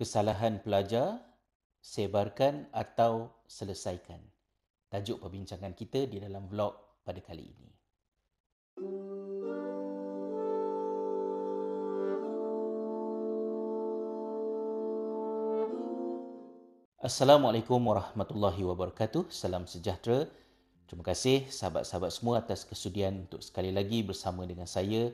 [0.00, 1.20] Kesalahan pelajar,
[1.84, 4.16] sebarkan atau selesaikan.
[4.88, 6.72] Tajuk perbincangan kita di dalam vlog
[7.04, 7.68] pada kali ini.
[17.04, 19.28] Assalamualaikum warahmatullahi wabarakatuh.
[19.28, 20.24] Salam sejahtera.
[20.88, 25.12] Terima kasih sahabat-sahabat semua atas kesudian untuk sekali lagi bersama dengan saya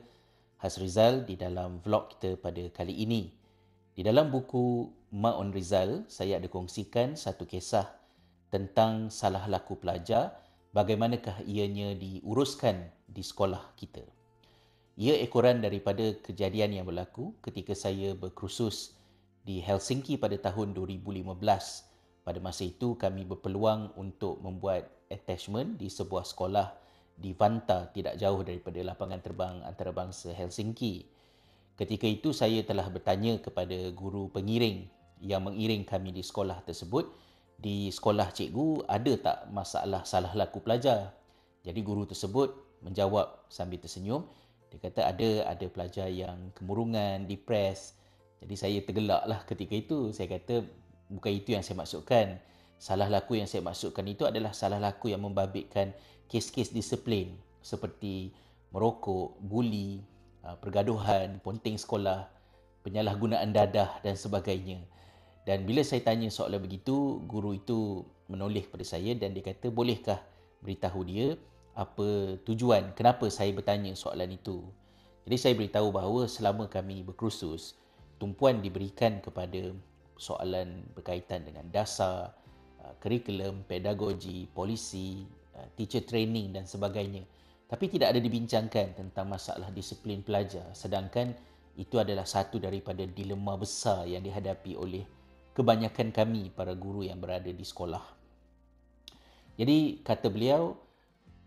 [0.63, 3.46] Hasrizal di dalam vlog kita pada kali ini.
[3.97, 7.89] Di dalam buku Ma'un Rizal, saya ada kongsikan satu kisah
[8.53, 10.37] tentang salah laku pelajar,
[10.69, 14.05] bagaimanakah ianya diuruskan di sekolah kita.
[15.01, 18.93] Ia ekoran daripada kejadian yang berlaku ketika saya berkursus
[19.41, 21.33] di Helsinki pada tahun 2015.
[22.21, 26.69] Pada masa itu kami berpeluang untuk membuat attachment di sebuah sekolah
[27.17, 31.16] di Vanta tidak jauh daripada lapangan terbang antarabangsa Helsinki.
[31.77, 34.89] Ketika itu saya telah bertanya kepada guru pengiring
[35.21, 37.05] yang mengiring kami di sekolah tersebut,
[37.57, 41.13] di sekolah cikgu ada tak masalah salah laku pelajar?
[41.61, 44.25] Jadi guru tersebut menjawab sambil tersenyum,
[44.73, 47.93] dia kata ada ada pelajar yang kemurungan, depres.
[48.41, 50.09] Jadi saya tergelaklah ketika itu.
[50.17, 50.65] Saya kata
[51.13, 52.41] bukan itu yang saya maksudkan.
[52.77, 55.93] Salah laku yang saya maksudkan itu adalah salah laku yang membabitkan
[56.29, 58.33] kes-kes disiplin seperti
[58.69, 60.01] merokok, buli,
[60.55, 62.31] pergaduhan, ponting sekolah,
[62.87, 64.79] penyalahgunaan dadah dan sebagainya.
[65.43, 70.19] Dan bila saya tanya soalan begitu, guru itu menoleh kepada saya dan dia kata, bolehkah
[70.63, 71.35] beritahu dia
[71.77, 74.65] apa tujuan, kenapa saya bertanya soalan itu.
[75.27, 77.77] Jadi saya beritahu bahawa selama kami berkursus,
[78.17, 79.75] tumpuan diberikan kepada
[80.17, 82.33] soalan berkaitan dengan dasar,
[82.81, 87.23] ah, kurikulum, pedagogi, polisi, ah, teacher training dan sebagainya.
[87.67, 91.35] Tapi tidak ada dibincangkan tentang masalah disiplin pelajar sedangkan
[91.77, 95.05] itu adalah satu daripada dilema besar yang dihadapi oleh
[95.53, 98.01] kebanyakan kami para guru yang berada di sekolah.
[99.57, 100.77] Jadi kata beliau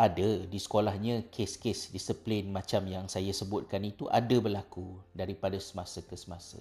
[0.01, 6.17] ada di sekolahnya kes-kes disiplin macam yang saya sebutkan itu ada berlaku daripada semasa ke
[6.17, 6.59] semasa.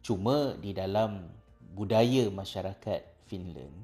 [0.00, 1.28] Cuma di dalam
[1.76, 3.76] budaya masyarakat Finland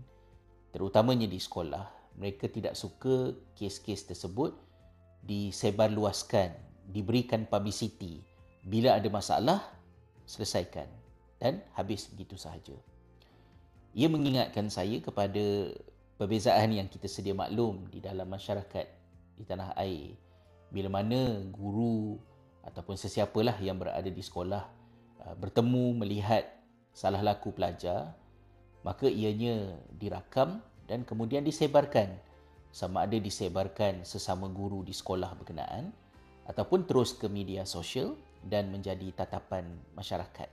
[0.74, 1.86] terutamanya di sekolah
[2.18, 4.56] mereka tidak suka kes-kes tersebut
[5.24, 6.54] disebarluaskan,
[6.90, 8.22] diberikan publicity.
[8.62, 9.60] Bila ada masalah,
[10.28, 10.86] selesaikan
[11.40, 12.76] dan habis begitu sahaja.
[13.96, 15.72] Ia mengingatkan saya kepada
[16.20, 18.86] perbezaan yang kita sedia maklum di dalam masyarakat
[19.38, 20.12] di tanah air.
[20.68, 22.20] Bila mana guru
[22.66, 24.62] ataupun sesiapalah yang berada di sekolah
[25.24, 26.44] uh, bertemu melihat
[26.92, 28.12] salah laku pelajar,
[28.84, 32.12] maka ianya dirakam dan kemudian disebarkan
[32.78, 35.90] sama ada disebarkan sesama guru di sekolah berkenaan
[36.46, 38.14] ataupun terus ke media sosial
[38.46, 39.66] dan menjadi tatapan
[39.98, 40.46] masyarakat.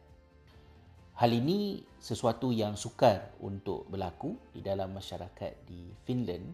[1.22, 6.50] Hal ini sesuatu yang sukar untuk berlaku di dalam masyarakat di Finland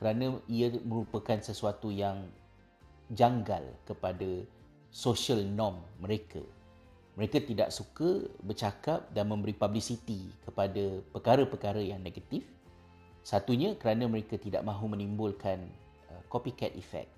[0.00, 2.24] kerana ia merupakan sesuatu yang
[3.12, 4.48] janggal kepada
[4.88, 6.40] social norm mereka.
[7.20, 12.48] Mereka tidak suka bercakap dan memberi publicity kepada perkara-perkara yang negatif
[13.22, 15.62] Satunya kerana mereka tidak mahu menimbulkan
[16.10, 17.08] uh, copycat effect.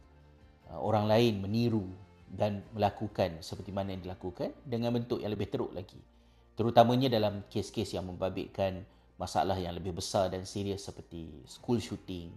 [0.68, 1.88] Uh, orang lain meniru
[2.28, 6.00] dan melakukan seperti mana yang dilakukan dengan bentuk yang lebih teruk lagi.
[6.54, 8.84] Terutamanya dalam kes-kes yang membabitkan
[9.18, 12.30] masalah yang lebih besar dan serius seperti school shooting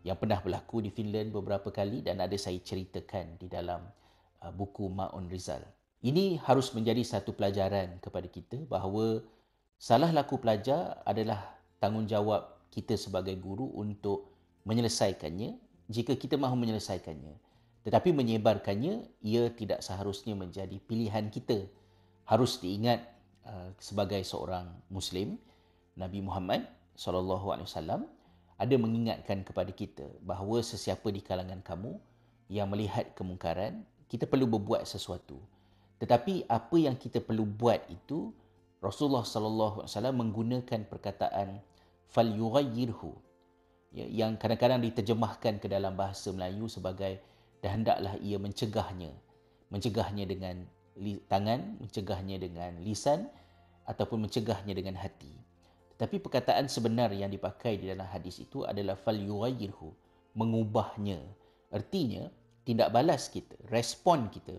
[0.00, 3.84] yang pernah berlaku di Finland beberapa kali dan ada saya ceritakan di dalam
[4.40, 5.60] uh, buku Ma'un Rizal.
[6.00, 9.20] Ini harus menjadi satu pelajaran kepada kita bahawa
[9.76, 14.30] salah laku pelajar adalah tanggungjawab kita sebagai guru untuk
[14.64, 15.58] menyelesaikannya
[15.90, 17.34] jika kita mahu menyelesaikannya.
[17.82, 21.66] Tetapi menyebarkannya, ia tidak seharusnya menjadi pilihan kita.
[22.28, 23.02] Harus diingat
[23.42, 25.34] uh, sebagai seorang Muslim,
[25.98, 28.06] Nabi Muhammad SAW
[28.60, 31.96] ada mengingatkan kepada kita bahawa sesiapa di kalangan kamu
[32.52, 35.40] yang melihat kemungkaran, kita perlu berbuat sesuatu.
[35.98, 38.30] Tetapi apa yang kita perlu buat itu,
[38.84, 41.60] Rasulullah SAW menggunakan perkataan
[42.10, 43.10] fal yughayyirhu
[43.94, 47.22] ya, yang kadang-kadang diterjemahkan ke dalam bahasa Melayu sebagai
[47.62, 49.14] dan hendaklah ia mencegahnya.
[49.70, 50.66] Mencegahnya dengan
[51.30, 53.30] tangan mencegahnya dengan lisan
[53.86, 55.30] ataupun mencegahnya dengan hati.
[55.94, 59.94] Tetapi perkataan sebenar yang dipakai di dalam hadis itu adalah fal yughayyirhu
[60.34, 61.22] mengubahnya.
[61.70, 62.26] Artinya
[62.66, 64.56] tindak balas kita respon kita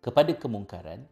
[0.00, 1.04] kepada kemungkaran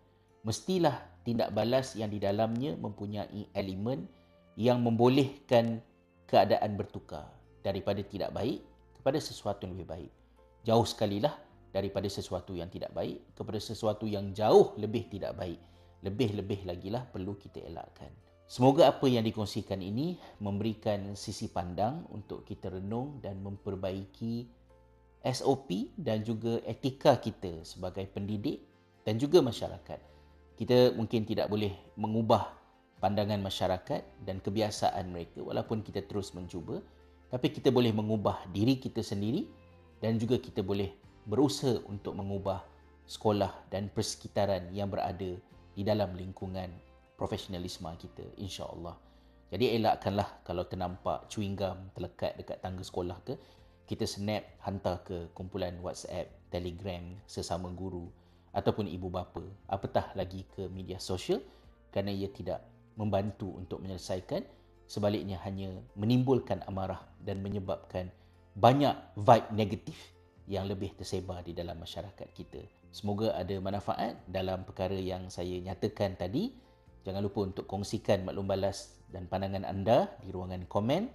[0.46, 4.08] mestilah tindak balas yang di dalamnya mempunyai elemen
[4.58, 5.78] yang membolehkan
[6.26, 7.30] keadaan bertukar
[7.62, 8.58] daripada tidak baik
[8.98, 10.12] kepada sesuatu yang lebih baik.
[10.66, 11.38] Jauh sekali lah
[11.70, 15.62] daripada sesuatu yang tidak baik kepada sesuatu yang jauh lebih tidak baik
[16.02, 18.10] lebih-lebih lagi lah perlu kita elakkan.
[18.48, 24.48] Semoga apa yang dikongsikan ini memberikan sisi pandang untuk kita renung dan memperbaiki
[25.20, 28.64] SOP dan juga etika kita sebagai pendidik
[29.04, 30.00] dan juga masyarakat.
[30.56, 32.57] Kita mungkin tidak boleh mengubah
[32.98, 36.82] pandangan masyarakat dan kebiasaan mereka walaupun kita terus mencuba
[37.28, 39.46] tapi kita boleh mengubah diri kita sendiri
[40.02, 40.90] dan juga kita boleh
[41.28, 42.64] berusaha untuk mengubah
[43.08, 45.36] sekolah dan persekitaran yang berada
[45.76, 46.68] di dalam lingkungan
[47.16, 48.96] profesionalisme kita insya-Allah.
[49.48, 53.34] Jadi elakkanlah kalau ternampak chewing gum terlekat dekat tangga sekolah ke,
[53.88, 58.12] kita snap hantar ke kumpulan WhatsApp, Telegram sesama guru
[58.52, 61.40] ataupun ibu bapa, apatah lagi ke media sosial
[61.88, 62.60] kerana ia tidak
[62.98, 64.42] membantu untuk menyelesaikan
[64.90, 68.10] sebaliknya hanya menimbulkan amarah dan menyebabkan
[68.58, 69.98] banyak vibe negatif
[70.50, 72.58] yang lebih tersebar di dalam masyarakat kita.
[72.90, 76.50] Semoga ada manfaat dalam perkara yang saya nyatakan tadi.
[77.06, 81.06] Jangan lupa untuk kongsikan maklum balas dan pandangan anda di ruangan komen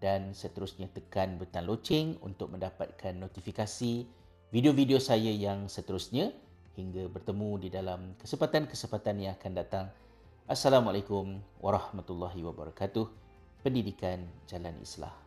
[0.00, 4.06] dan seterusnya tekan butang loceng untuk mendapatkan notifikasi
[4.54, 6.30] video-video saya yang seterusnya
[6.78, 9.86] hingga bertemu di dalam kesempatan-kesempatan yang akan datang.
[10.46, 13.10] Assalamualaikum warahmatullahi wabarakatuh.
[13.66, 15.25] Pendidikan Jalan Islah.